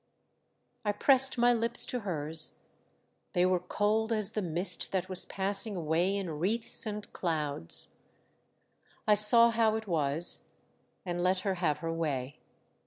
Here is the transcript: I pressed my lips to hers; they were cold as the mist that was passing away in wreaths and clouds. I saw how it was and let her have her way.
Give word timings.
I 0.83 0.93
pressed 0.93 1.37
my 1.37 1.53
lips 1.53 1.85
to 1.85 1.99
hers; 1.99 2.57
they 3.33 3.45
were 3.45 3.59
cold 3.59 4.11
as 4.11 4.31
the 4.31 4.41
mist 4.41 4.91
that 4.91 5.07
was 5.07 5.25
passing 5.27 5.75
away 5.75 6.15
in 6.17 6.39
wreaths 6.39 6.87
and 6.87 7.13
clouds. 7.13 7.93
I 9.05 9.13
saw 9.13 9.51
how 9.51 9.75
it 9.75 9.85
was 9.85 10.45
and 11.05 11.21
let 11.21 11.41
her 11.41 11.53
have 11.53 11.77
her 11.85 11.93
way. 11.93 12.39